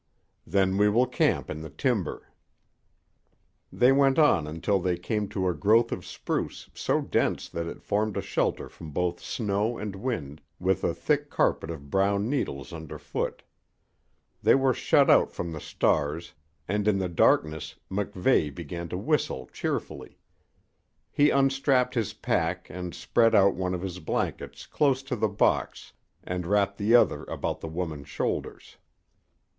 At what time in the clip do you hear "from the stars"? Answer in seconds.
15.31-16.33